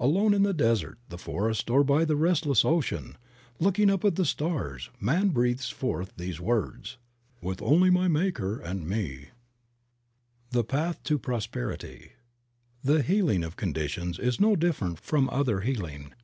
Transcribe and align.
Alone 0.00 0.34
in 0.34 0.42
the 0.42 0.52
desert, 0.52 0.98
the 1.10 1.16
forest 1.16 1.70
or 1.70 1.84
by 1.84 2.04
the 2.04 2.16
restless 2.16 2.64
ocean, 2.64 3.16
looking 3.60 3.88
up 3.88 4.04
at 4.04 4.16
the 4.16 4.24
stars, 4.24 4.90
man 4.98 5.28
breathes 5.28 5.68
forth 5.70 6.10
these 6.16 6.40
words, 6.40 6.98
"With 7.40 7.62
only 7.62 7.88
my 7.88 8.08
Maker 8.08 8.58
and 8.58 8.80
me." 8.80 8.96
58 8.96 9.06
Creative 9.14 9.30
Mind. 9.30 9.32
THE 10.50 10.64
PATH 10.64 11.02
TO 11.04 11.18
PROSPERITY. 11.20 12.12
HPHE 12.84 13.02
healing 13.04 13.44
of 13.44 13.54
conditions 13.54 14.18
is 14.18 14.40
no 14.40 14.56
different 14.56 14.98
from 14.98 15.30
other 15.30 15.60
healing. 15.60 16.14